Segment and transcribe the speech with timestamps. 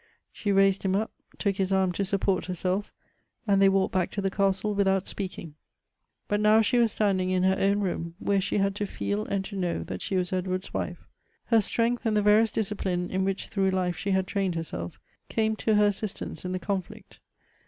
[0.31, 2.91] She raised him up, took his ami to support herself,
[3.45, 5.53] "and they walked back to the castle without speaking.''
[6.27, 9.59] But_now_she wns stniujin or in her own room, 3c b«»w» jihfi had _to feel ivnJT
[9.59, 10.97] tnjmv w that sha was Edwnrfl's wifp.
[11.45, 15.55] Her strength and the various discipline in which through life she had trained herself, came
[15.57, 17.19] to her assistance in the con flict.